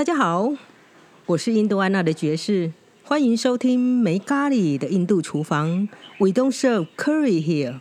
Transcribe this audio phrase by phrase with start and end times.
[0.00, 0.54] 大家好，
[1.26, 5.90] 我是印度安娜的爵士，欢迎收听没咖喱的印度厨房。
[6.18, 7.80] We don't serve curry here。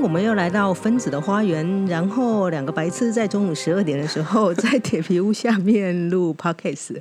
[0.00, 7.00] 我们又来到分子的花园，然后两个白痴在中午十二点的时候在铁皮屋下面录 podcast，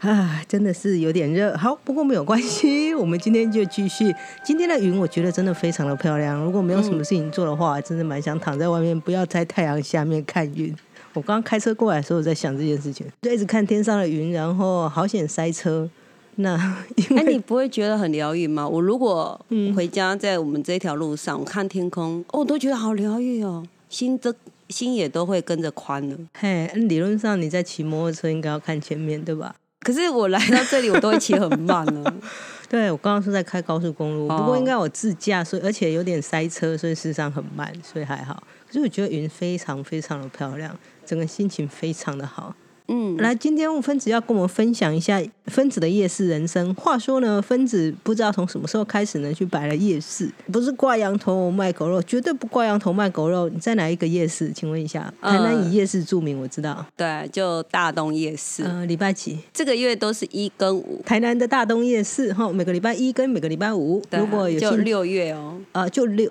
[0.00, 1.56] 啊，真的是有点热。
[1.56, 4.14] 好，不过没有关系，我们今天就继续。
[4.44, 6.38] 今天的云我觉得真的非常的漂亮。
[6.44, 10.74] 如果没有什么事情做的话，真的蛮想躺在外面，不要在太阳下面看云。
[11.14, 15.88] 我刚刚开车过来的时候，我在想这件事情，就一直看天上的云，然后好险塞车。
[16.40, 16.54] 那
[17.16, 18.66] 哎，你不会觉得很疗愈吗？
[18.66, 19.38] 我如果
[19.74, 24.32] 回家在我们这条路上，我看天空，哦，我都觉得好疗愈哦，心都
[24.68, 26.16] 心也都会跟着宽了。
[26.34, 29.54] 嘿，理论上你在骑摩托车应该要看前面，对吧？
[29.80, 32.14] 可是我来到这里，我都会骑很慢了。
[32.68, 38.42] 对，我刚刚是在开高速公路，不过应该我自驾，所以而且有点塞车，所以事实上很慢，所以还好。
[38.66, 42.54] 可是我觉得云非常非常的漂亮，整个心情非常的好。
[42.90, 46.74] 嗯，来，今天分子要跟我们分享一下分子的夜市人生。
[46.74, 53.46] 话说呢，分子不知道从什么时候开始呢，去摆了夜市，不是挂羊头卖狗肉，绝对不挂羊头卖狗肉。
[53.50, 54.50] 你在哪一个夜市？
[54.52, 56.86] 请问一下，台南以夜市著名，我知道。
[56.96, 58.64] 对，就大东夜市。
[58.64, 59.38] 嗯，礼拜几？
[59.52, 61.02] 这个月都是一跟五。
[61.04, 64.02] 台南的大东夜市哈，每个礼拜一跟每个礼拜五。
[64.10, 65.60] 如果有就六月哦。
[65.72, 66.30] 呃，就六。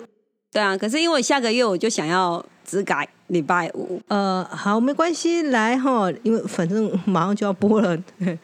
[0.51, 3.07] 对啊，可是因为下个月我就想要只改。
[3.27, 7.97] 礼拜五，呃，好，没关系，来哈，因为反正马上就要播了。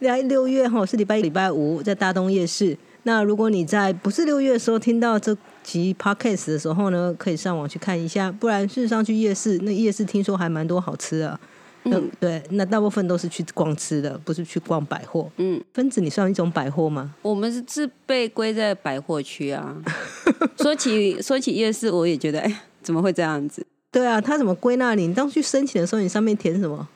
[0.00, 2.76] 来六月哈是礼拜一、礼拜五在大东夜市。
[3.04, 8.32] 那如果你在不是六月的时候听到这集 podcast 的时候呢，可以上网去看一下。
[8.32, 11.38] 不然事实上去夜市，那夜市听说还蛮多好吃的。
[11.84, 15.28] 嗯，对，那大部分都是去逛吃的，不是去逛百货。
[15.36, 17.12] 嗯，分子，你算一种百货吗？
[17.22, 19.76] 我们是是被归在百货区啊。
[20.56, 23.66] 说起说起夜市，我也觉得，哎，怎么会这样子？
[23.92, 25.06] 对啊，他怎么归纳你？
[25.06, 26.88] 你当去申请的时候，你上面填什么？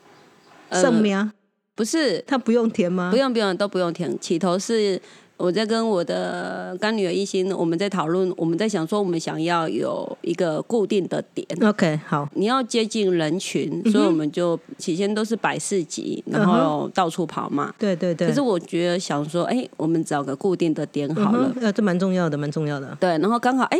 [0.71, 1.31] 圣名？
[1.75, 3.11] 不是，他不用填吗？
[3.11, 4.19] 不用，不用，都不用填。
[4.19, 4.99] 起头是
[5.37, 11.47] 我在跟我的干女儿一心，我们在讨论，我们在想说，我们想要有一个固定的点。
[11.61, 17.71] OK，好，你要接近人群，所以我们就起先都是百事集，然后到处跑嘛。
[17.77, 18.27] 对对对。
[18.27, 21.53] 可是我觉得想说，哎，我们找个固定的点好了。
[21.61, 22.97] 呃，这蛮重要的，蛮重要的。
[22.99, 23.79] 对，然后刚好哎。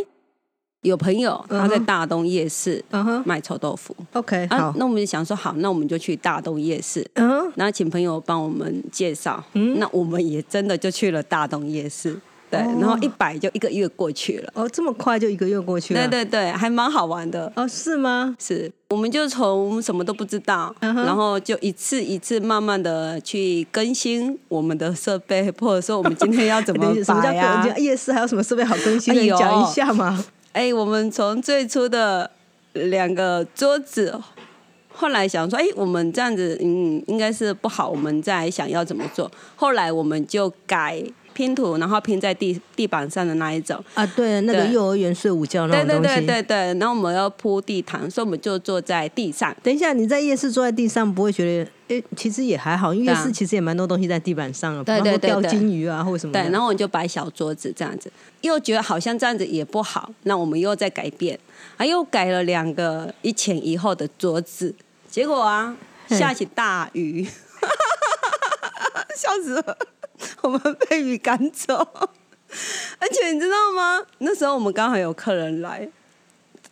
[0.81, 2.83] 有朋友他在大东夜市
[3.25, 12.15] 卖臭豆腐，OK，好，那我们就想说好，那我们就去大东夜市，嗯，然后请朋友帮我们介绍，嗯，那我们也真的就去了大东夜市，
[12.49, 18.35] 对，然后一百就一个月过去了，哦，这么快就一个月过去了，对对对，还蛮好玩的，哦，是吗？
[18.39, 27.67] 是，我们就从什么都不知道，然后就一次一次慢慢的去更新我们的设备，或者说我们今天要怎 么摆呀？
[27.77, 29.13] 夜市还有什么设备好更新？
[29.15, 30.23] 你讲一下嘛。
[30.57, 32.31] 哎，我们从最初的
[32.73, 34.19] 两个桌子，
[34.91, 39.29] 后来想说，哎，我们这样子，嗯，应该是不好，我们再想要怎么做？
[39.55, 41.03] 后来我们就改
[41.37, 43.79] 拼图，然后拼在地地板上的那一种。
[43.93, 46.01] 啊，对，那个幼儿园睡午觉那种东西。
[46.01, 49.55] 对对对对对，然后我们要铺地毯，所以我们就坐在地上。
[49.61, 51.71] 等一下，你在夜市坐在地上，不会觉得？
[51.89, 56.33] 诶，其实也还好，因为夜市其实也蛮多东西在地板上了，对对钓金鱼啊或者什么。
[56.33, 58.11] 对，然后我们就摆小桌子这样子，
[58.41, 61.39] 又觉得好像这样子也不好，那我们又在改变，
[61.77, 64.73] 啊，又改了两个一前一后的桌子，
[65.09, 65.77] 结果啊，
[66.09, 67.23] 下起大雨，
[69.15, 69.77] 笑死了，
[70.41, 71.75] 我们被雨赶走，
[72.99, 74.01] 而且你知道吗？
[74.19, 75.89] 那时候我们刚好有客人来。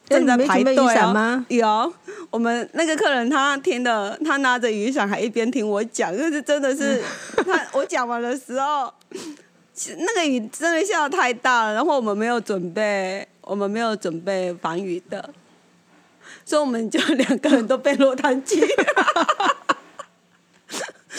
[0.07, 0.75] 正在排队
[1.11, 1.43] 吗？
[1.49, 1.91] 有，
[2.29, 7.01] 我们那个客人他听的，他拿着雨伞还一边听我讲，就是真的是
[7.43, 8.93] 他我讲完的时候，
[9.97, 15.27] 那个雨真的下的太大了，然后我们没有准备，我们没有准备防雨的，
[16.45, 18.61] 所以我们就两个人都被落汤鸡。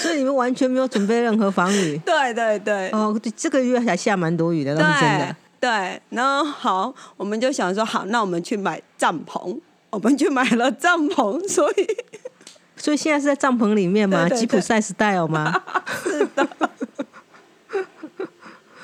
[0.07, 1.99] 所以你们完全没有准备任何防雨？
[2.07, 2.91] 对对对。
[2.91, 5.37] 哦，这个月还下蛮多雨的，那是真的。
[5.59, 9.59] 对，然后好，我们就想说，好，那我们去买帐篷，
[9.91, 11.87] 我们去买了帐篷，所以，
[12.77, 14.29] 所以现在是在帐篷里面吗？
[14.29, 15.63] 吉普赛 style 吗？
[16.05, 16.47] 是的。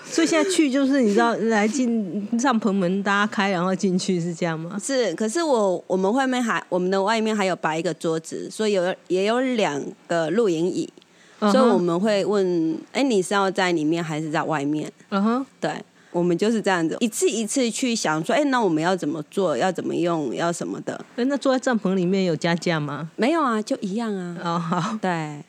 [0.04, 4.76] 所以现在去就是你知道，来进帐篷门大家开，然后进去是这样吗？
[4.82, 10.86] 是，可是我我们外面还我们的外面还有摆一个桌子，所以有也有两个露营椅，
[11.50, 14.90] 所以我们会问，哎，你是要在里面还是在外面？
[15.10, 15.70] 嗯哼，对。
[16.12, 21.02] 我们就是这样子，一次一次去想说，哎，那我们要怎么做，要怎么用，要什么的。
[21.16, 23.10] 哎，那坐在帐篷里面有加价吗？
[23.16, 24.36] 没有啊，就一样啊。
[24.44, 25.42] 哦，好，对。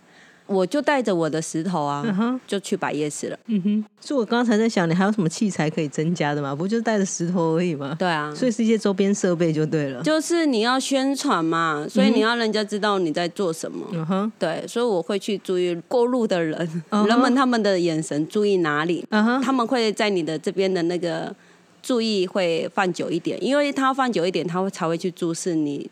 [0.54, 3.40] 我就带着我的石头啊，就去摆夜市了。
[3.48, 6.56] 嗯哼，所以我刚才在想，你还有什么器材可以增加的吗？
[6.56, 7.96] 不就是带着石头而已吗？
[7.98, 10.04] 对啊，所以是一些周边设备就对了。
[10.04, 13.86] 就是你要宣传嘛，所以你要人家知道你在做什么。
[13.92, 21.34] 嗯哼，对，所以我会去注意过路的人，人们他们的眼神注意哪里，他们会在你的这边的那个
[21.82, 25.90] 注意会放久一点，因为他放久一点，他会才会去注视你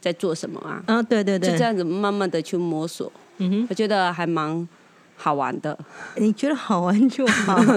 [0.00, 0.82] 在做什么啊。
[0.86, 3.10] 啊，对对对，就这样子慢慢的去摸索。
[3.38, 4.68] 嗯哼，我觉得还蛮
[5.16, 5.78] 好玩的。
[6.16, 7.58] 你觉得好玩就好。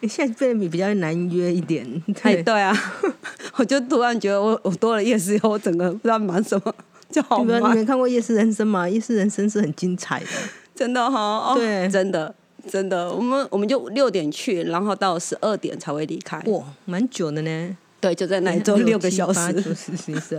[0.00, 1.86] 你现在变得比较难约一点。
[2.22, 2.76] 哎，对啊，
[3.56, 6.74] 我就突然觉得我我多了夜市以后，我整个不知道忙什么
[7.10, 7.46] 就好玩。
[7.46, 8.84] 你没看过《夜市人生》吗？
[8.90, 10.26] 《夜市人生》是很精彩的，
[10.76, 11.54] 真的哈。
[11.54, 12.34] 对，真的
[12.68, 16.38] 真的，我们我们就六点去，然后到十二点才会离开。
[16.48, 17.76] 哇，蛮久的呢。
[18.04, 19.40] 对，就在那里做六个小时。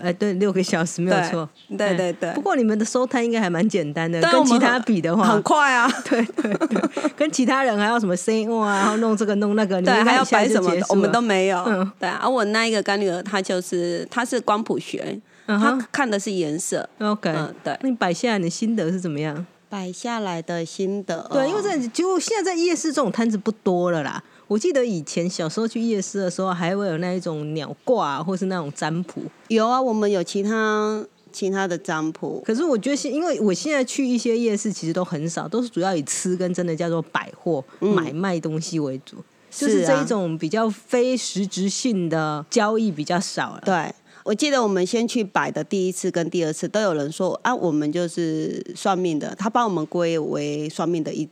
[0.04, 1.50] 哎，对，六个小时没有错。
[1.76, 2.32] 对对对。
[2.34, 5.92] 不过你们的收摊应该还蛮简单的，跟其他比的话，很快啊。
[6.08, 11.58] 对 对对， 跟其他人还要什么 say 哇，然后弄这个弄那个，对，还要摆什么，我们都没有。
[11.66, 12.08] 嗯，对。
[12.08, 16.88] 而我那一个干女儿，她就是她是光谱学，她看的是颜色。
[17.00, 17.76] OK，嗯，对。
[17.82, 19.44] 那你摆下来的心得是怎么样？
[19.68, 24.24] 摆下来的心得，对，因为这就现在在夜市这种摊子不多了啦。
[24.47, 29.21] 我记得以前小时候去夜市的时候，还会有那一种鸟挂，或是那种占卜。
[29.47, 32.44] 有啊，我们有其他其他的占卜。
[32.45, 39.18] 可是我觉得现，因为我现在去一些夜市，其实都很少，都是主要以吃跟真的叫做百货买卖东西为主，
[39.50, 43.62] 就是这一种比较非实质性的交易比较少了。
[43.65, 43.92] 对，
[44.24, 51.27] 我记得我们先去摆的第一次跟第二次，都有人说啊，我们就是算命的，他帮我们归为算命的一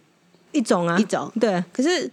[0.51, 2.09] 一种啊，一种对，可是。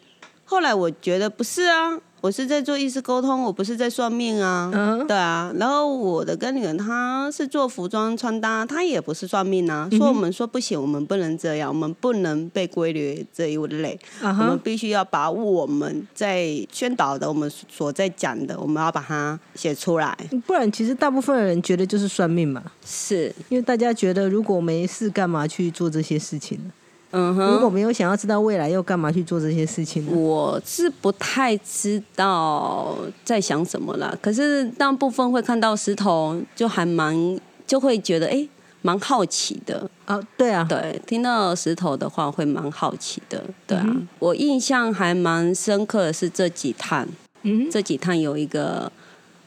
[0.50, 4.68] 后来我觉得不是啊，我是在做意识沟通，我不是在算命啊。
[4.74, 5.52] 嗯，对啊。
[5.56, 9.88] 然后我的跟女儿她是做服装穿搭，她也不是算命啊。
[9.92, 13.96] 说我们说不行，我们不能这样，我们不能被归类这一类。
[14.20, 20.18] 我们必须要把我们在宣导的，我们所在讲的，我们要把它写出来。
[20.48, 22.60] 不然，其实大部分的人觉得就是算命嘛。
[22.84, 26.72] 是因为大家觉得如果没事，干嘛去做这些事情呢？
[27.12, 30.12] 嗯哼，如果没有想要知道未来，又干嘛去做这些事情呢？
[30.12, 34.16] 我是不太知道在想什么了。
[34.22, 38.48] 可是大部分会看到石头，就还蛮就会觉得哎，
[38.82, 39.90] 蛮好奇的。
[40.06, 43.42] 哦，对啊，对，听到石头的话会蛮好奇的。
[43.66, 47.06] 对啊，我印象还蛮深刻的是这几趟，
[47.42, 48.90] 嗯，这几趟有一个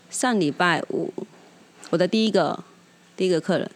[0.10, 1.12] 上礼拜五，
[1.90, 2.62] 我的第一个
[3.16, 3.70] 第一个客人，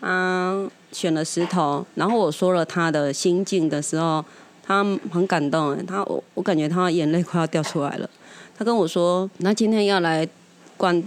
[0.00, 0.70] 嗯。
[0.90, 4.24] 选了石头，然后我说了他的心境的时候，
[4.62, 8.08] 他很感动，他我我感觉他眼泪快要掉出来了。
[8.56, 10.26] 他跟我说，那今天要来
[10.78, 11.00] 逛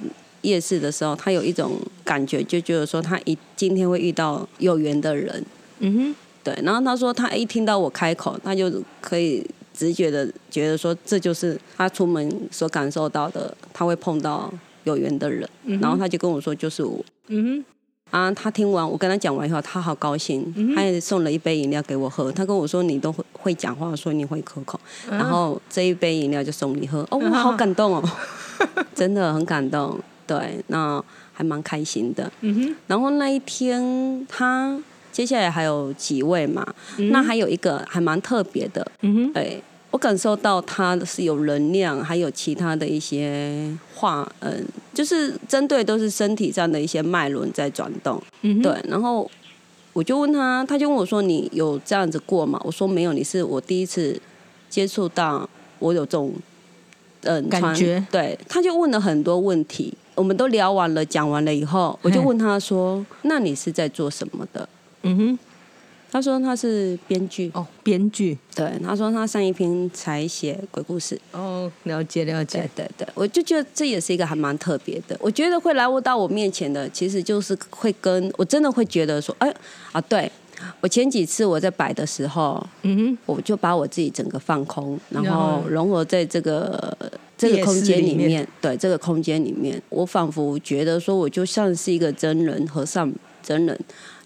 [0.44, 5.44] 夜市的时候，他有一种感觉，就觉得说他一今天会遇到有缘的人。
[5.80, 6.56] 嗯哼，对。
[6.62, 8.72] 然后他说，他一听到我开口，他就
[9.02, 9.44] 可以
[9.74, 14.54] 直觉的觉得说，这就是他出门所感受到的，他会碰到
[14.84, 15.50] 有缘的人。
[15.66, 17.04] 然后他就跟我说，就是我。
[17.30, 17.66] 嗯哼。
[18.12, 22.32] 啊，他听完我跟他讲完以后，他好高兴，他也送了一杯饮料给我喝。
[22.32, 24.80] 他跟我说：“你都会会讲话，说你会口口，
[25.10, 28.04] 然后这一杯饮料就送你喝。”哦，我好感动哦，
[28.94, 29.98] 真的很感动。
[30.28, 31.04] 对，那
[31.34, 32.32] 还蛮开心的。
[32.42, 32.76] 嗯哼。
[32.88, 34.78] 然后那一天，他
[35.12, 36.66] 接下来还有几位嘛？
[37.12, 38.86] 那还有一个还蛮特别的。
[39.02, 39.32] 嗯。
[39.92, 48.76] 我感受到他是有能量，还有其他的一些话，嗯，就是针对都是身体上的一些脉轮在转动，对。
[48.88, 49.30] 然后
[49.94, 54.20] 我就问他，他就问我说：“你有这样子过吗？”我说：“没有，你是我第一次
[54.70, 56.34] 接触到我有这种
[57.22, 64.68] 嗯感觉。”对，他就问了很多问题，我们都聊完了，讲完了以后，我就问他说：“那你是在做什么的？”
[65.04, 65.40] 嗯哼。
[66.12, 67.50] 他说他是编剧。
[67.54, 68.38] 哦，编剧。
[68.54, 71.18] 对，他说他上一篇才写鬼故事。
[71.32, 75.18] 哦，了解了解，对对对，我就觉得这也是一个还蛮特别的。
[75.22, 79.50] 我觉得会来我到我面前的，其实就是会跟我真的会觉得说，哎
[79.94, 80.30] 啊，对
[80.82, 86.96] 我前几次我在摆的时候，嗯哼，我就把我自己整个放空，然后融合在这个
[87.38, 93.10] 这个空间里面，对这个空间里面，我仿佛觉得说，我就像是一个真人和尚
[93.42, 93.80] 真人。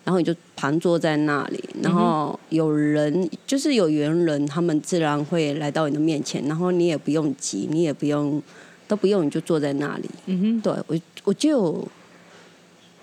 [0.05, 8.41] 然后你就盘坐在那里，然后有人就是有缘人，他们自然会来到你的面前，然后你也不用急，你也不用
[8.87, 10.09] 都不用，你就坐在那里。
[10.27, 11.87] 嗯哼，对我我就有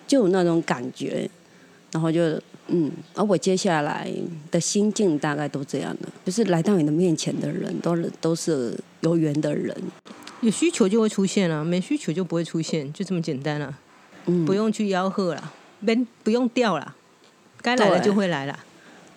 [0.07, 1.29] 就有那种感觉，
[1.91, 4.09] 然后就嗯，而我接下来
[4.53, 9.77] 的心境大概都这样的，就是来到你的面前的人都都是有缘的人，
[10.41, 13.77] 有需求就会出现了，没需求就不会出现，就这么简单了，
[14.27, 15.53] 嗯，不用去吆喝了，
[15.83, 16.95] 没不用掉了，
[17.61, 18.59] 该来了就会来了。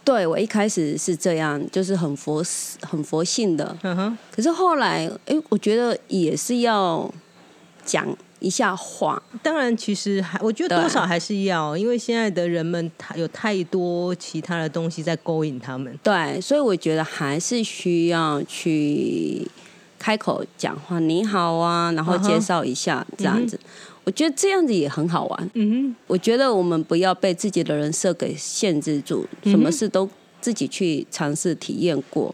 [0.04, 2.44] 对我一开始是这样，就是很佛
[2.82, 4.18] 很佛性的，嗯哼。
[4.32, 7.12] 可是后来，哎，我觉得也是要
[7.84, 8.06] 讲
[8.40, 9.20] 一下话。
[9.42, 15.98] 当然，其实还我觉得多少还是要，因为现在的人们他有太多其他的东西在勾引他们。
[16.04, 19.50] 对，所以我觉得还是需要去
[19.98, 23.60] 开口讲话，你好啊，然后介绍一下这样子。
[24.06, 25.50] 我觉得这样子也很好玩。
[25.56, 30.10] 嗯哼，我觉得我们不要被自己的人设给限制住，什么事都
[30.40, 32.34] 自己去尝试体验过。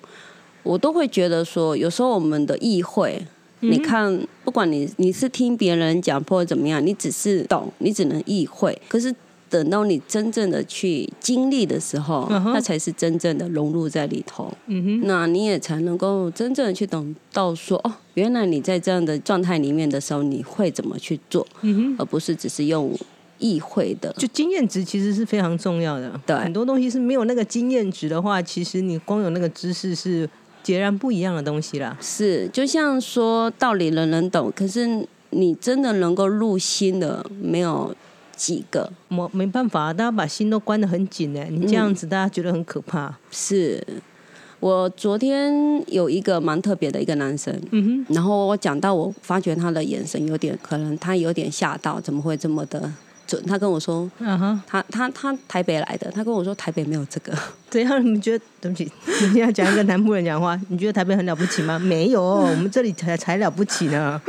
[0.61, 3.25] 我都会觉得说，有时候我们的意会，
[3.61, 8.79] 你看，不管你你是听别人讲或者怎么样，你只是懂，你只能意会。
[8.87, 9.15] 可是。
[9.51, 14.49] 等到你真正的去经历的时候，那才是真正的融入在里头。
[14.67, 21.45] 嗯哼，那你也才能够真正的去懂到说，哦，原来你在这样的状态里面的时候，你会怎么去做？
[21.63, 22.97] 嗯哼，而不是只是用
[23.39, 24.13] 意会的。
[24.17, 26.17] 就经验值其实是非常重要的。
[26.25, 30.29] 对，很多东西是没有那个经验值的话，其实你光有那个知识是
[30.63, 31.97] 截然不一样的东西啦。
[31.99, 37.93] 是，就像说道理人人懂，可是你真的能够入心的没有。
[38.41, 41.45] 几个，没没办法，大家把心都关得很紧呢。
[41.51, 43.15] 你这样子，大家觉得很可怕。
[43.29, 43.85] 是
[44.59, 45.53] 我昨天
[45.93, 52.91] 有一个蛮特别的一个男生，嗯哼，然后我讲到，我发觉他的眼神有点，可能他有点吓到，怎么会这么的
[53.27, 53.39] 准？
[53.45, 57.31] 他跟我说，嗯哼，他他他台北来的，他跟我说台北没有这个。
[57.69, 58.03] 怎样？
[58.03, 58.43] 你们觉得？
[58.59, 61.77] 对不起， 你现在讲一个南部人讲话，你觉得台北很了不起吗？
[61.77, 64.19] 没有，我们这里才才了不起呢。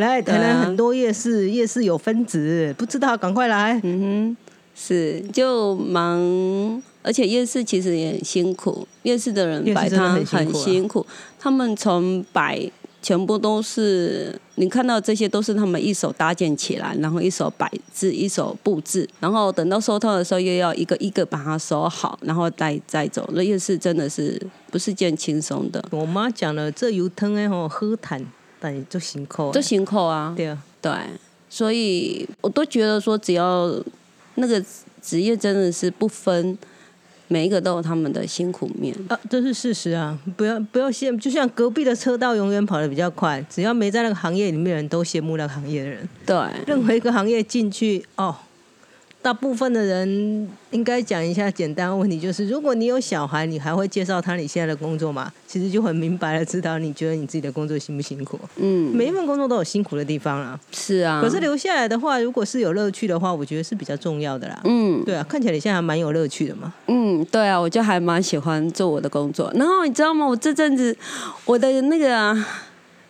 [0.00, 3.80] 来，台南很多夜市，夜市有分子，不知道赶快来。
[3.82, 4.36] 嗯哼，
[4.74, 11.04] 是就忙，而且夜市其实也很辛苦，夜市的人摆摊很辛苦，
[11.38, 12.70] 他们从摆。
[13.00, 23.26] 全部都是你看到这些都是他们一手搭建起来，然后一手摆置，一手布置，然后等到收摊的时候又要一个一个把它收好，然后再再走。
[23.34, 24.38] 那夜市真的是
[24.72, 25.82] 不是件轻松的。
[25.92, 28.20] 我妈讲了，这油汤哎吼喝谈，
[28.60, 30.34] 但就辛苦，就辛苦啊。
[30.36, 30.92] 对啊，对，
[31.48, 33.72] 所以我都觉得说，只要
[34.36, 34.62] 那个
[35.02, 36.56] 职业真的是不分。
[37.30, 40.18] 每一个都有他们的辛苦面啊，这是事实啊！
[40.34, 46.08] 不要不要羡慕，就像隔壁的车道永远跑得比较快，只要没在那个行业里面的，人都羡慕那个行业的人。
[46.24, 46.34] 对，
[46.66, 48.34] 任何一个行业进去哦。
[49.20, 55.30] 大部分的人应该讲一下简单问题，就是如果你有小孩，你还会介绍他你现在的工作吗？
[55.46, 58.38] 其实就很明白了，知道你觉得你自己的工作辛不辛苦？
[58.56, 60.58] 嗯，每一份工作都有辛苦的地方啊。
[60.70, 64.60] 是啊，可是留下来的话，如果是有乐趣的话，我觉得是比较重要的啦。
[64.64, 66.72] 嗯，对啊，看起来你现在还蛮有乐趣的嘛。
[66.86, 69.52] 嗯，对啊，我就还蛮喜欢做我的工作。
[69.56, 70.26] 然后你知道吗？
[70.26, 70.96] 我这阵子
[71.44, 72.34] 我的那个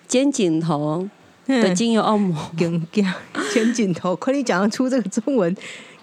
[0.08, 1.06] 肩颈头
[1.46, 2.86] 的精油按摩， 肩
[3.52, 5.54] 肩颈头，快你讲得出这个中文？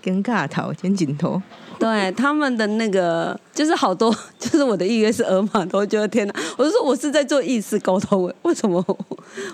[0.05, 1.41] 尴尬头，肩颈头，
[1.79, 6.35] 对他们的那个就是好多， 就是我的预约是额马头，觉得天哪！
[6.57, 8.85] 我就说我是在做意识沟通，为什么？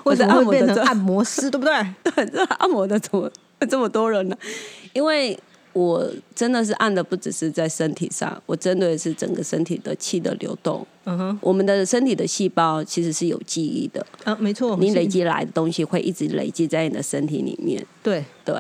[0.04, 1.74] 为什么会变成按摩师，对不对？
[2.04, 3.32] 对，这按摩的怎么
[3.70, 4.36] 这么多人呢？
[4.92, 5.40] 因为。
[5.74, 10.86] 我真的是按的不只是在身体上，我针对的是整个身体的气的流动。
[11.06, 14.06] 嗯哼，我们的身体的细胞其实是有记忆的。
[14.24, 17.84] 啊，没错，你累积来的东西会一直累积在你的身体里面。
[18.04, 18.56] 对对，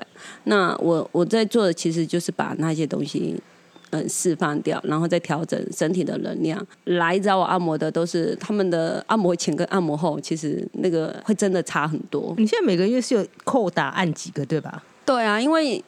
[0.46, 3.36] 那我我在做的其实就是把那些东西
[3.91, 6.65] 嗯释放掉，然后再调整身体的能量。
[6.86, 12.34] 来找我按摩的都是他们的按摩前跟按摩后，其实那个会真的差很多。
[12.38, 14.82] 你现在每个月是有扣打按几个对吧？
[15.06, 15.84] 对啊，因为。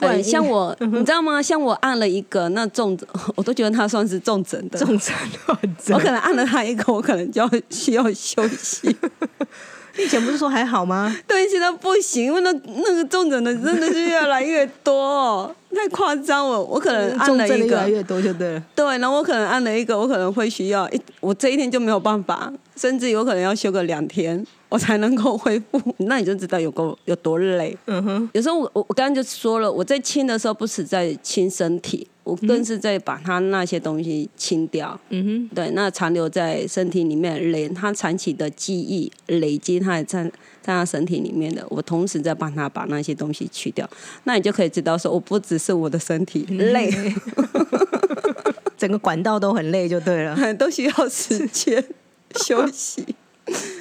[0.00, 1.40] 对，像我，你知道吗？
[1.42, 4.78] 像我按了一个那重症， 我都觉得他算是重症的。
[4.78, 5.14] 重症，
[5.94, 8.96] 我可能按了他一个，我可能就要需要休息。
[9.98, 11.14] 以前不是说还好吗？
[11.26, 16.58] 对，现在不行，因为那那个重症的真的是越来越多，太夸张了。
[16.62, 18.62] 我可能按了一个，越来越多就对了。
[18.74, 24.46] 对，然后我可能按了一个，我可能会需要一，我这一天就没有办法，甚至有可能要休个两天。
[24.70, 27.76] 我才能够恢复， 那你就知道有够有多累。
[27.86, 34.98] 嗯哼，有时候我我我刚刚就说了，我在清的时候不是在清身体，我更是在把它那些东西清掉。
[35.10, 40.24] 嗯哼，对，那残留在身体里面累，它长期的记忆累积，它在
[40.62, 43.88] 在他身体里面的，我同时在帮他把那些东西去掉，
[44.24, 46.92] 那你就可以知道说，我不只是我的身体累，
[48.78, 51.84] 整个管道都很累就对了， 都需要时间
[52.36, 53.04] 休息。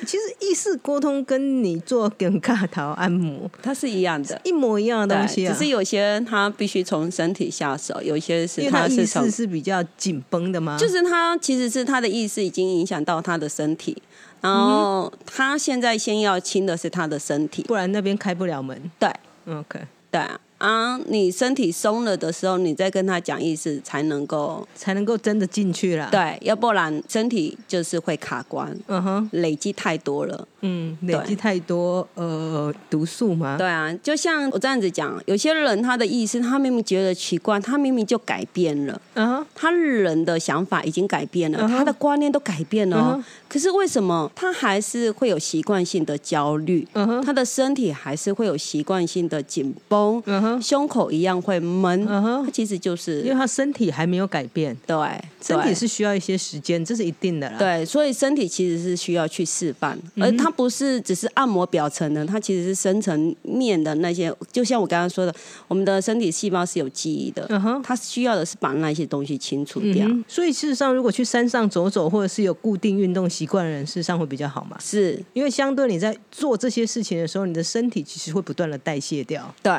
[0.09, 5.53] 其实意识沟通跟你做跟卡头按摩，它是一样的，一模一样的东西啊。
[5.53, 10.75] 只是有些人他必须从身体下手，有些是他是从是比较紧绷的吗？
[10.79, 13.95] 就是他其实是他的意识已经影响到他的身体，
[14.41, 18.89] 然后他现在先要清的是他的身体，不然那边开不了门。
[18.97, 19.07] 对
[19.45, 20.39] ，OK，对啊。
[20.59, 26.09] 啊，你身体松了的时候，你再跟他讲意思，才能够才能够真的进去了。
[26.11, 28.77] 对，要不然身体就是会卡关。
[28.87, 30.47] 嗯哼，累积太多了。
[30.61, 33.57] 嗯，累积太多呃毒素嘛。
[33.57, 39.01] 对啊，就像我这样子讲，有些人他的意思，他明明觉得奇怪，他明明就改变了。
[39.13, 43.23] 嗯哼，他人的想法已经改变了，他的观念都改变了。
[43.47, 46.85] 可是为什么他还是会有习惯性的焦虑？
[46.93, 50.21] 嗯哼，他的身体还是会有习惯性的紧绷。
[50.61, 52.05] 胸口一样会闷。
[52.07, 54.75] 嗯哼，他其实就是因为他身体还没有改变。
[54.85, 54.95] 对，
[55.41, 57.57] 身体是需要一些时间，这是一定的啦。
[57.57, 64.33] 对，所以身体其实是需要去示范，而它不是只是按摩表层的，它其实是深层面的那些。
[64.51, 65.33] 就像我刚刚说的，
[65.67, 67.45] 我们的身体细胞是有记忆的。
[67.49, 70.07] 嗯哼，它需要的是把那些东西清除掉。
[70.27, 73.29] 所以事实上，如果去山上走走，或者是有固定运动。
[73.29, 74.75] 习惯的人事实上会比较好嘛？
[74.79, 79.53] 是因为相对你在做这些事情的时候，你的身体其实会不断的代谢掉。
[79.61, 79.71] 对，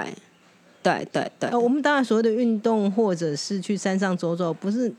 [0.83, 1.55] 对，对，对。
[1.57, 4.93] 我们当然所谓的运动，或者是去山上走走，不是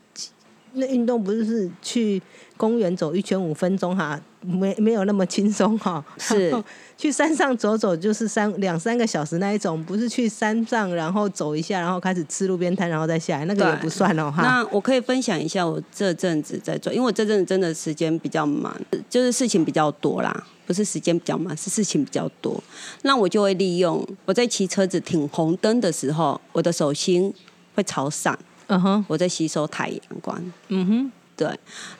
[0.74, 2.22] 那运动，不是是去
[2.58, 4.20] 公园走一圈五分钟哈。
[4.44, 6.52] 没没有那么轻松哈，是
[6.98, 14.42] 去山上走走就是三两三个小时那一种，不是去山上然后走一下，然后开始吃路边摊，然后再下来，那个也不算哦哈。
[14.42, 18.76] 那我可以分享一下我这阵子在做，因为我这阵子真的时间比较忙，
[19.08, 22.63] 就是事情比较多啦，不是时间比较忙，是事情比较多。
[23.01, 27.34] 那我就会利用我在骑车子停红灯的时候，我的手心
[27.75, 31.12] 会朝上，嗯哼，我在吸收太阳光，嗯哼。
[31.36, 31.50] 对，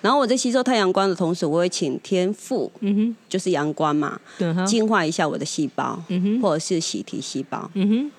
[0.02, 8.12] 然后我在吸收太阳光的同时，我会请天赋，嗯哼，就是阳光嘛，对，净化一下我的细胞，嗯哼，或者是洗涤细胞，嗯哼，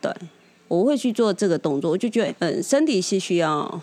[0.00, 0.12] 对，
[0.68, 3.80] 我会去做这个动作，我就觉得，嗯，身体是需要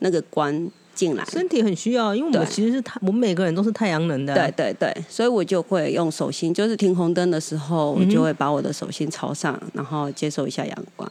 [0.00, 11.10] 那个光进来，身体很需要，因为我们其实是太，我们每个人都是太阳能的，对对对，所以我就会用手心，就是停红灯的时候，我就会把我的手心朝上，然后接受一下阳光，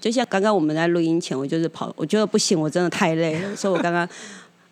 [0.00, 4.08] 就像刚刚我们在录音前，我就是跑，我觉得不行，我真的太累了，所以我刚刚。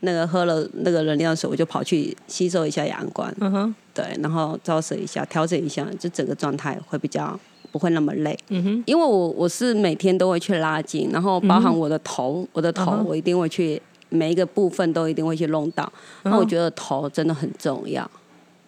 [0.02, 7.38] 那个喝了那个能量水，我就跑去吸收一下阳光，嗯哼，对，然后照射一下，调整一下，就整个状态会比较
[7.70, 13.78] 不会那么累，嗯哼，因为我我是每天都会去拉筋，然后包含我的头，我的头我一定会去
[14.10, 15.90] 每一个部分都一定会去弄到，
[16.24, 18.08] 那我觉得头真的很重要，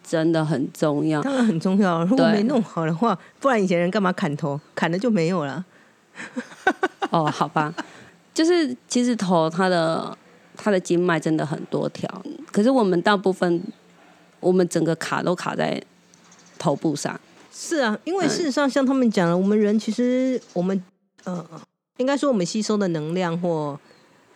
[0.03, 5.65] 真的很重要，当然很重要，如果没弄好的话，不然以前人干嘛砍头，砍了就没有了，
[7.11, 7.75] 哦，好吧，
[8.33, 10.17] 就是其实头它的。
[10.55, 12.07] 它的经脉真的很多条，
[12.53, 13.61] 可是我们大部分，
[14.39, 15.83] 我们整个卡都卡在
[16.59, 17.19] 头部上。
[17.51, 20.81] 是啊，因为事实上，像他们讲的，我们人其实我们
[21.25, 21.45] 呃，
[21.97, 23.81] 应该说我们吸收的能量或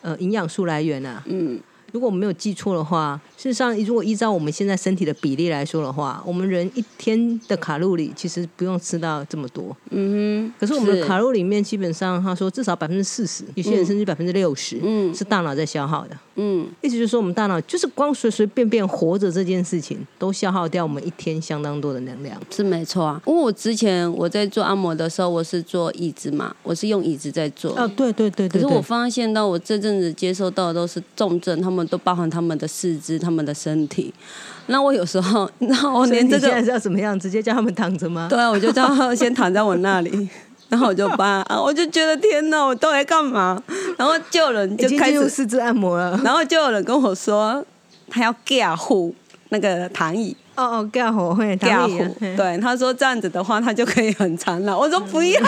[0.02, 1.60] 呃营养素来源啊，嗯。
[1.92, 9.74] 如果我没有记错的话，事实上，如果依照我们现在身体的比例来说的话，我们人一天的卡路里其实不用吃到这么多。
[9.90, 10.54] 嗯哼。
[10.58, 16.18] 可是我们的卡路里面基本上，他说至少百分之四十，有些人甚至百分之六十，嗯，是大脑在消耗的。
[16.36, 16.66] 嗯。
[16.82, 22.38] 意思就是说，我们大脑就是光随随便便活着这件事情，都消耗掉我们一天相当多的能量。
[22.50, 23.20] 是没错啊。
[23.26, 27.72] 因为我之前我在做按摩的时候，我是做椅子嘛，我是用椅子在做。
[27.78, 28.60] 哦，对对对对。
[28.60, 31.86] 可是我发现到我这阵子接收到的都是重症，他们。
[31.86, 34.12] 都包含他们的四肢、他们的身体。
[34.66, 37.16] 那我有时候，那我连这个现在是要怎么样？
[37.20, 38.26] 直接叫他们躺着吗？
[38.28, 40.28] 对啊，我就叫他先躺在我那里，
[40.68, 43.62] 然后我就帮啊，我就觉得天哪，我都在干嘛？
[43.96, 47.64] 然后就有人就开始四肢按摩了，然后就有人跟我说，
[48.08, 49.14] 他要架护
[49.50, 50.36] 那个躺椅。
[50.56, 54.76] 哦哦，盖护会盖护，对，他说这样子的话，他就可以很长了。
[54.76, 55.40] 我说不要。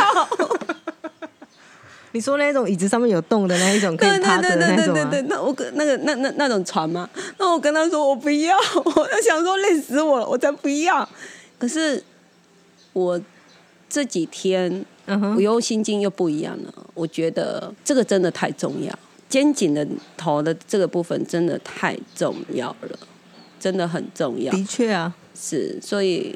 [2.13, 7.09] 你说那种椅子上面有洞的那一种可以趴的那种对，那我跟那个那那那种船吗？
[7.39, 11.09] 那我跟他说我不要，我想说累死我了，我才不要。
[11.59, 12.03] 可是
[12.93, 13.21] 我
[13.89, 14.85] 这几天，
[15.37, 16.73] 我用心境又不一样了。
[16.95, 18.97] 我觉得这个真的太重要，
[19.29, 22.99] 肩颈的头的这个部分真的太重要了，
[23.59, 24.53] 真的很重要。
[24.53, 26.35] 的确啊，是，所以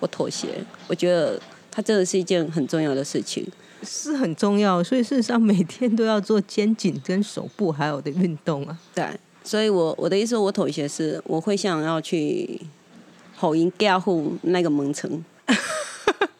[0.00, 0.48] 我妥协。
[0.88, 3.46] 我觉得它真的是一件很重要的事情。
[3.82, 8.76] 是很重要，所以事实上每天都要做肩颈跟手部还有的运动啊。
[8.94, 9.06] 对，
[9.44, 12.58] 所以我我的意思，我妥协是，我会想要去
[13.36, 15.22] 吼音加护那个蒙层，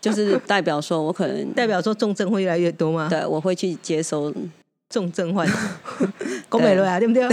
[0.00, 3.08] 就是代表说我可能代表说重症会越来越多吗？
[3.08, 4.32] 对，我会去接收
[4.88, 5.54] 重症患者，
[6.48, 7.26] 宫美瑞啊，对不 对？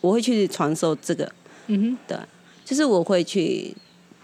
[0.00, 1.30] 我会去传授这个，
[1.66, 2.18] 嗯哼，对，
[2.64, 3.74] 就是我会去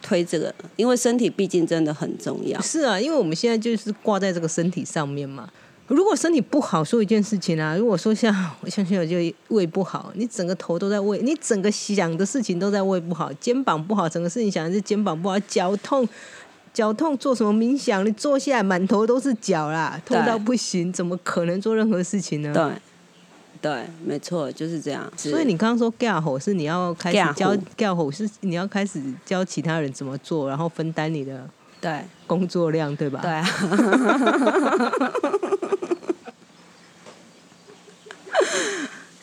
[0.01, 2.61] 推这个，因为身体毕竟真的很重要。
[2.61, 5.49] 是啊，因为我们现在就是挂在这个身体上面嘛。
[5.89, 9.17] 如果身体不好，说一件事情啊，如果说像我相信我就
[9.49, 16.09] 胃不好，你整个头都在胃，你整个想的事情都在胃不好，肩膀不好，整个事情想的是肩膀不好，脚痛，
[16.73, 18.05] 脚痛做什么冥想？
[18.07, 22.53] 你坐下来满头都是脚啦，痛到不行，怎么可能做任何事情呢？
[22.55, 22.73] 对。
[23.61, 25.09] 对，没错，就是这样。
[25.17, 31.49] 所以你刚刚说 g a 吼是你要开始教 g a 吼是你要开始教其他人怎么做，然后分担你的
[31.81, 33.21] 对工作量，对吧？
[33.23, 33.47] 对啊。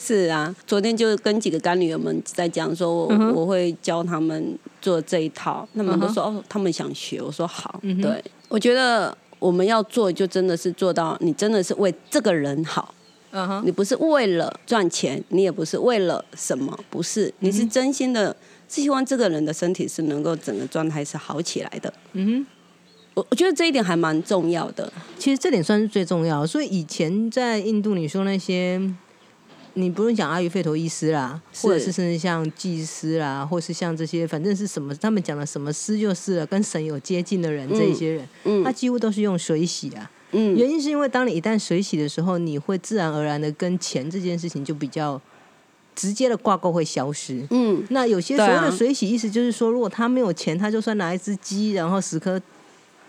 [0.09, 7.21] 是啊，昨天就跟几个干女儿们在讲，说我我会教他们做这一套，他们都说哦，他们想学。
[7.21, 12.95] 我说好，对，我觉得我们要做，就真的是做到你真的是为这个人好。
[13.29, 18.35] 嗯哼，你不是为了赚钱，你也不是为了什么，不是，你是真心的，
[18.67, 21.93] 是希望这个人的身体是能够整个状态是好起来的。
[22.13, 22.45] 嗯哼，
[23.13, 24.91] 我我觉得这一点还蛮重要的。
[25.19, 26.43] 其实这点算是最重要。
[26.47, 28.81] 所以以前在印度，你说那些，
[29.79, 40.11] 你不用讲阿育吠陀医师啦，或者是甚至像祭司啦，或是像这些，反正是什么，他们讲的什么师就是了，跟神有接近的人，这些人，嗯，他几乎都是用水洗啊。
[40.31, 45.19] 嗯，原因是因为当你一旦水洗的时候，你会自然而然的跟钱这件事情就比较
[45.95, 47.43] 直接的挂钩会消失。
[47.49, 52.39] 嗯，那有些所谓的水洗，意思就是说，如果他没有钱，他就算拿一只鸡，然后十颗，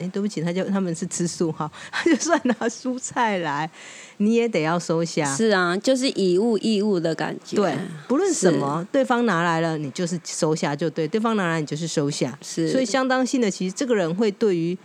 [0.00, 3.70] 哎，对不起，他就他们是吃素哈，他就算拿蔬菜来，
[4.16, 5.24] 你也得要收下。
[5.36, 7.56] 是啊，就是以物易物的感觉。
[7.56, 7.76] 对，
[8.08, 12.36] 不论什么，对方拿来了，你就是收下就对；对方拿来，你就是收下。
[12.42, 14.76] 是，所以相当性的，其实这个人会对于。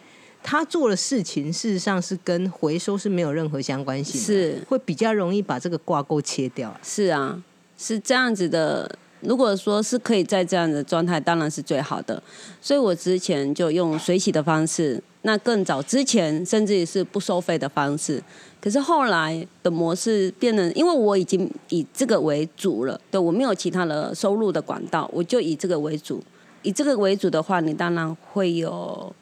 [0.48, 6.80] 他做的事情，事实上是跟回收是没有任何相关性，是会比较容易把这个挂钩切掉。
[6.84, 7.42] 是啊，
[7.80, 8.96] 是这样子的。
[9.28, 12.22] 如果说是可以在这样的状态，当然是最好的。
[12.62, 18.24] 所以我之前就用水洗的方式，那更早之前甚至于是不收费的方式。
[18.62, 26.24] 可是后来的模式变得，因为我已经以这个为主了，对我没有其他的收入的管道，我就以这个为主。
[26.64, 29.14] 以这个为主的话，你当然会有。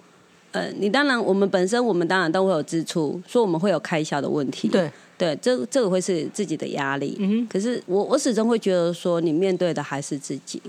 [0.54, 4.68] 呃，你当然，我们本身我们当然都会有支出，说我们会有开销的问题。
[4.68, 7.18] 对对，这这个会是自己的压力。
[7.20, 7.48] 嗯哼。
[7.48, 10.62] 可是我我始终会觉得说，你面对的还是自己。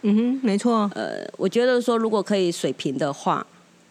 [0.00, 0.90] 嗯哼，没错。
[0.94, 3.46] 呃，我觉得说，如果可以水平的话，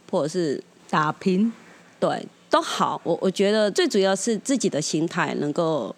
[0.10, 1.53] 或者是打平，
[1.99, 2.99] 对，都好。
[3.03, 5.95] 我我觉得最主要是自己的心态能够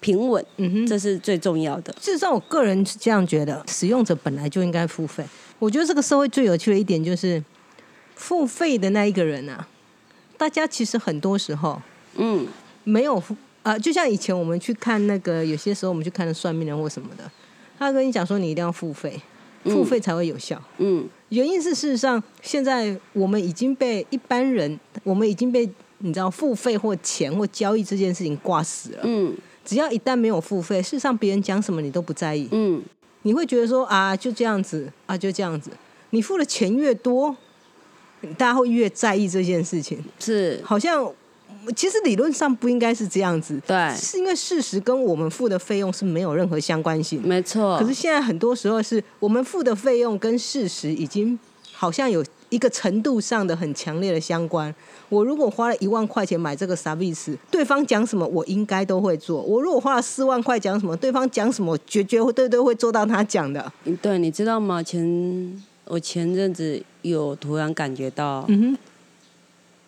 [0.00, 0.42] 平稳。
[0.56, 1.94] 嗯哼，这是最重要的。
[2.00, 5.22] 事实上，我个人是这样觉得，使用者本来就应该付费。
[5.58, 7.42] 我觉得这个社会最有趣的一点就是。
[8.20, 9.66] 付费的那一个人啊，
[10.36, 11.80] 大家其实很多时候，
[12.16, 12.46] 嗯，
[12.84, 17.24] 没有付啊，就像以前我们去看那个，有些时候我们去看算命人或什么的，
[17.78, 19.18] 他跟你讲说你一定要付费，
[19.64, 32.82] 付费才会有效，嗯，原因是事实上现在我们已经被一般人，我们已经被你知道付费或钱或交易这件事情挂死了，嗯，只要一旦没有付费，事实上别人讲什么你都不在意，嗯，
[33.22, 35.70] 你会觉得说啊就这样子啊就这样子，
[36.10, 37.34] 你付的钱越多。
[38.36, 41.10] 大家会越在意这件事情，是好像
[41.76, 47.78] 其实理论上不应该是这样子，对，是因为事实跟我们付的费用是没有任何相关性，没错。
[47.78, 51.38] 可是现在很多时候是我们付的费用跟事实已经
[51.72, 54.74] 好像有一个程度上的很强烈的相关。
[55.08, 63.72] 我如果花了一万块钱买这个 service，对方讲什么我应该都会做；我如果花了四万块讲什么，对方讲什么绝绝对对会做到他讲的。
[64.00, 64.82] 对，你知道吗？
[64.82, 68.78] 前我前阵子有突然感觉到，嗯哼，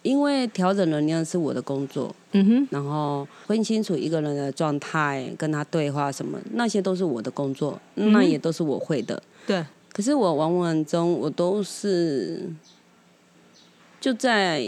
[0.03, 9.65] 因为调整能量是我的工作，嗯哼，然后分清楚一个人的状态，跟他对话什么，那些都是我的工作，那也都是我会的，对。
[9.93, 12.51] 可是我往往中，我都是
[14.01, 14.67] 就在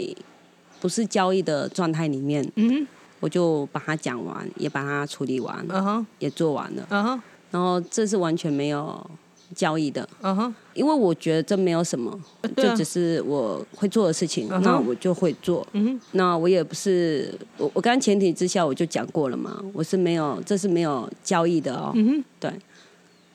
[0.79, 2.87] 不是交易的状态里面，嗯哼，
[3.19, 7.21] 我就把它讲完，也把它处理完，嗯哼，也做完了，嗯哼，
[7.51, 9.05] 然后这是完全没有。
[9.53, 12.17] 交易的，嗯哼，因为我觉得这没有什么，
[12.57, 22.51] 就只是我会做的事情，那我就会做，嗯，那我也不是，我我刚前提之下我就讲过了嘛，我是没有，这是没有交易的哦，嗯，对，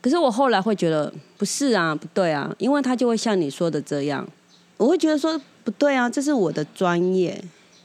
[0.00, 4.26] 可是我后来会觉得不是啊，不对啊，因为他就会像你说的这样，
[4.76, 7.42] 我会觉得说不对啊，这是我的专业。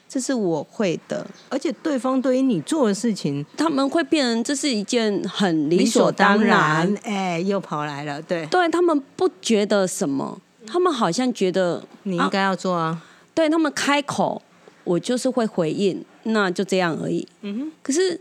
[0.07, 6.95] 这是我会的，而且对方对于你做的事情，他们会变成这是一件很理所当然。
[7.03, 13.01] 哎，又跑来了，对，对他们不觉得什么，他们好像觉得你应该要做啊。
[13.33, 14.41] 对他们开口，
[14.83, 17.27] 我就是会回应，那就这样而已。
[17.41, 17.71] 嗯哼。
[17.81, 18.19] 可是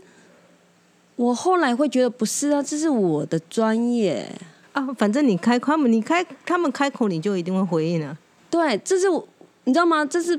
[1.15, 4.29] 我后来会觉得不是啊，这是我的专业。
[4.73, 8.17] 啊，反正你开他们，你开他们开口，你就一定会回应啊。
[8.49, 9.25] 对，这是我，
[9.63, 10.05] 你知道吗？
[10.05, 10.37] 这是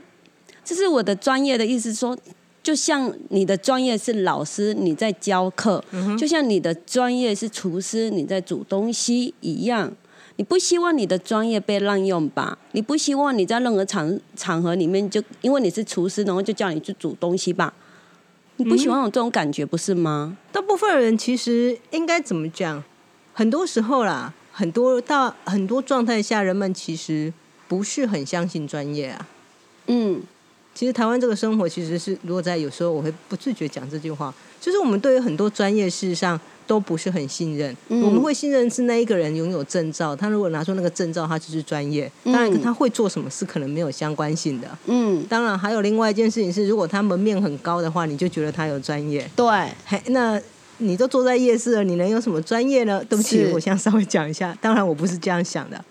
[0.67, 2.19] 这是我的专业的意思，说
[2.61, 5.83] 就像你的专业是老师，你在教课，
[6.19, 9.93] 就像你的专业是厨师，你在煮东西一样。
[10.39, 12.59] 你不希望你的专业被滥用吧？
[12.73, 17.73] 你不希望你在任何场场合里面就因为你是厨师，然后就叫你去煮东西吧？
[18.57, 20.37] 你不喜欢有这种感觉，不是吗？
[20.51, 22.83] 大部分人其实应该怎么讲？
[23.33, 27.33] 很多时候啦，很多大很多状态下，人们其实
[27.69, 29.29] 不是很相信专业啊。
[29.87, 30.21] 嗯，
[30.77, 36.39] 其实台湾这个生活其实是，如果在有时候我会不自觉讲这句话，就是我们对于很多专业事实上。
[36.69, 42.11] 都不是很信任，我们会信任是那一个人拥有证照，他如果拿出那个证照，他就是专业。
[42.25, 44.67] 当然，跟他会做什么事可能没有相关性的。
[44.87, 49.31] 嗯，当然还有另外一件事情是，如果他门面很高的话，你就觉得他有专业。
[49.37, 49.47] 对，
[50.07, 50.43] 那
[50.79, 53.01] 你都坐在夜市了，你能有什么专业呢？
[53.09, 54.53] 对不起，我想稍微讲一下。
[54.61, 55.85] 当然，我不是这样想的。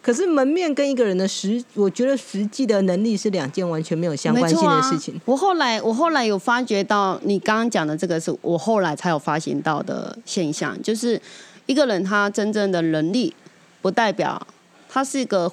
[0.00, 5.20] 可是门面跟一个人的实，我觉得实际的能力是两件完全没有相关性的事情。
[5.24, 11.20] 我后来我后来有发觉到，你刚刚讲的这个是我后来才有发现到的现象，就是
[11.66, 13.34] 一个人他真正的能力，
[13.82, 14.40] 不代表
[14.88, 15.52] 他是一个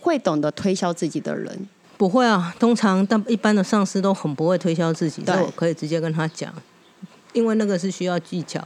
[0.00, 1.68] 会懂得推销自己的人。
[1.98, 6.50] 不会啊，通常但一般的上司都很不会推销自己，所以我可以直接跟他讲，
[7.34, 8.62] 因为那个是需要技巧。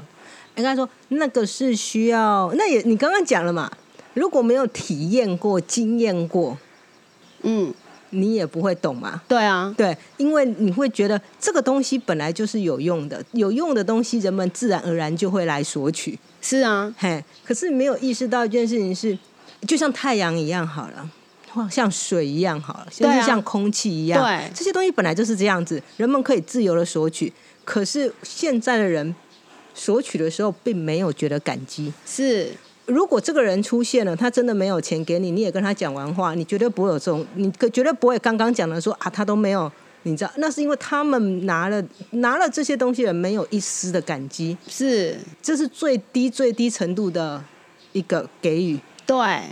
[0.54, 3.68] 应该说那个是需要，那也你刚刚讲了嘛。
[4.14, 6.56] 如果没有体验过、经验过，
[7.42, 7.74] 嗯，
[8.10, 9.20] 你也不会懂嘛。
[9.28, 16.18] 对啊，对，因为你会觉得这个东西本来就是有用的，有用的东西人们自然而然就会来索取。
[16.40, 19.18] 是啊，嘿，可是没有意识到一件事情是，
[19.66, 21.10] 就像太阳一样好了，
[21.50, 27.32] 或像水一样好了，甚至像空气一样，对，这些东西本来就是这样子，人们可以自由的索取。
[27.64, 29.14] 可是现在的人
[29.74, 31.92] 索取的时候，并没有觉得感激。
[32.06, 32.52] 是。
[32.86, 39.70] 如果这个人出现了，他真的没有钱给你，你也跟他讲完话，你绝对不会有这种，你绝对不会刚刚讲的说啊，他都没有，
[40.02, 47.42] 你知道，那是因为他们拿了拿了这些东西人没有一丝的感激，是，这是最低最低程度的
[47.92, 49.42] 一个给予，对，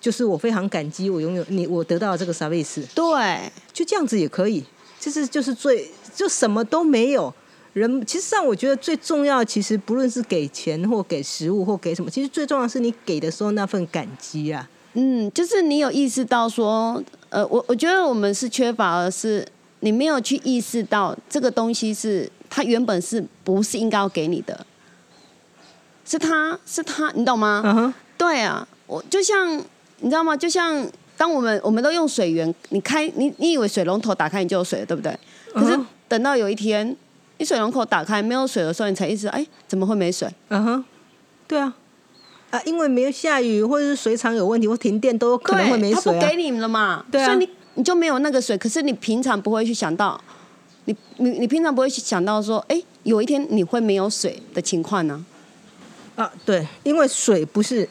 [0.00, 4.64] 就是我非常感激我拥有你，我得到了这个 service，对，就这样子也可以，
[4.98, 7.32] 就是就是最就什么都没有。
[7.72, 14.68] 人其实上，我觉得最重要，其实不论是给钱或给食物或给什么，其实最重要是你给的时候那份感激啊。
[14.92, 19.46] 嗯，就是你有意识到说，呃，我我觉得我们是缺乏的是，
[19.80, 24.66] 你没有去意识到这个东西是它原本是不是应该要给你的，
[26.04, 27.62] 是他是他，你懂吗？
[27.64, 27.94] 嗯哼。
[28.18, 29.56] 对啊，我就像
[30.00, 30.36] 你知道吗？
[30.36, 35.18] 就像当我们我们都用水源，你开你你以为水龙头打开你就有水，对不对？
[35.54, 36.94] 可是等到有一天。
[37.42, 40.32] 你水龙头打开没有水的时候，你才意识到，哎，怎么会没水？
[40.46, 40.84] 嗯哼，
[41.48, 41.74] 对啊，
[42.52, 46.20] 啊，因为没有下雨，或者是水厂有问题，或停电，都有可能会没水啊。
[46.20, 47.04] 他不给你们了嘛？
[47.10, 48.56] 对啊，所以你你就没有那个水。
[48.56, 50.22] 可是你平常不会去想到，
[50.84, 55.26] 你你你平常不会去想到说，哎，有一天你会没有水的情况呢？
[56.14, 57.88] 啊，对，因为水不是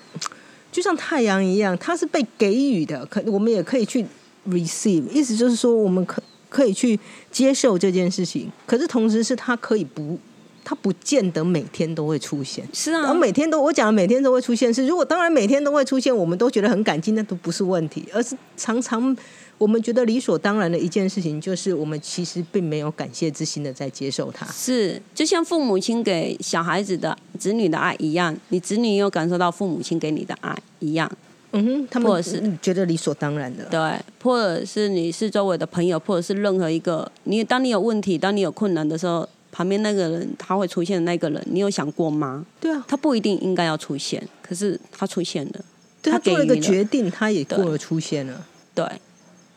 [0.72, 4.06] 就像太阳一样，它是被给予的，可我们也可以去
[4.48, 6.24] receive，意思就是说，我们可。
[6.52, 7.00] 可以去
[7.32, 10.20] 接受这件事情，可是同时是他可以不，
[10.66, 12.68] 他不见得每天都会出现。
[12.74, 19.16] 是啊，而每天都我讲的每天都会出现是，如果当然每天都会出现，我们都觉得很感激，那都不是问题，而是常常
[19.58, 24.46] 我们觉得理所当然的一件事情，就是我们其实并没有感谢之心的在接受它。
[24.48, 31.10] 是，就像父母亲给小孩子的子女的爱一样，你子女有感受到父母亲给你的爱一样。
[31.54, 33.66] 嗯哼，他们是觉得理所当然的。
[33.66, 42.46] 对，或者是你是周围的朋友，或者是任何一个你，当你有问题，当你有困难的时候，旁边那个人他会出现的那个人，你有想过吗？
[42.60, 45.66] 对啊，他不一定应该要出现，可是他出现了，
[46.02, 48.46] 他做了一个决定，他也过了出现了。
[48.74, 48.86] 对，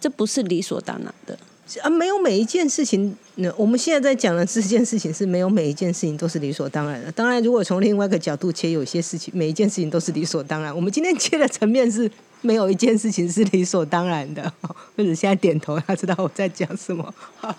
[0.00, 1.38] 这不是理所当然的。
[1.82, 3.16] 啊，没有每一件事情。
[3.36, 7.10] 那我们现在在讲的这件事情是没有每一件事情都是理所当然的。
[7.12, 10.74] 当然，如果从另外一个角度切，有些事情每一件事情都是理所当然。
[10.74, 12.08] 我们今天切的层面是
[12.42, 14.52] 没有一件事情是理所当然的。
[14.96, 17.12] 或者现在点头，他知道我在讲什么。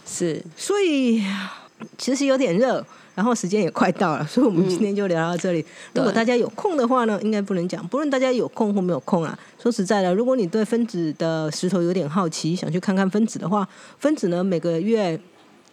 [0.06, 1.22] 是，所以
[1.98, 2.86] 其实有点热。
[3.16, 5.66] 然后时间也快到了，所以我们今天就聊到这里。
[5.94, 7.82] 如果大家有空的话呢，应该不能讲。
[7.88, 13.66] 不论大家有空或没有空啊，说实在的，如果你对分子的石头有点好奇，想去看看分子的话，
[14.00, 15.18] 分子呢每个月。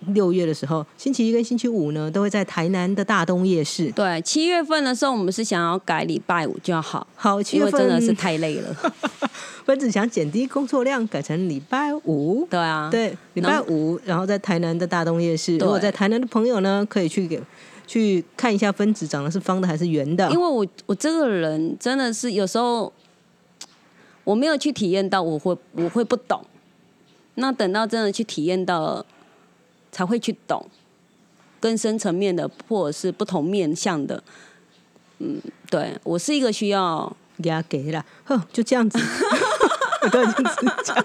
[0.08, 3.90] 六月的时候，星期一跟星期五呢，都会在台南的大东夜市。
[3.92, 7.06] 对，七月份的时候，我们是想要改礼拜五就好。
[7.14, 8.74] 好，七月份真的是太累了。
[9.64, 12.46] 分子想减低工作量，改成礼拜五。
[12.50, 15.56] 对啊，对，礼拜五，然后在台南的大东夜市。
[15.58, 17.40] 如果在台南的朋友呢，可以去给。
[17.84, 20.30] 去看一下分子长得是方的还是圆的。
[20.30, 22.90] 因为我我这个人真的是有时候
[24.24, 26.40] 我没有去体验到，我会我会不懂。
[27.34, 29.04] 那等到真的去体验到，
[29.92, 30.66] 才会去懂
[31.60, 34.20] 更深层面的，或者是不同面向的。
[35.18, 38.98] 嗯，对我是一个需要给他给了，哼，就这样子，
[40.02, 40.44] 我都已经
[40.82, 41.04] 讲。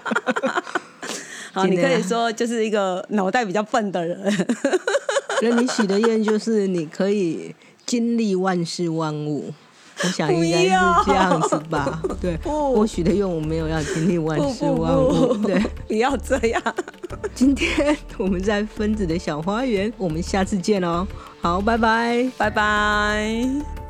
[1.52, 4.46] 好，你可以说就是一个脑袋比较笨的人。
[5.42, 7.54] 那你许的愿就是你可以
[7.86, 9.52] 经历万事万物。
[10.04, 12.00] 我想应该是这样子吧。
[12.20, 15.34] 对，或许的愿我没有要经历万事万物。
[15.38, 16.62] 对，不要这样。
[17.34, 21.06] 今天我们在分子的小花园，我们下次见哦。
[21.40, 23.87] 好，拜拜，拜拜。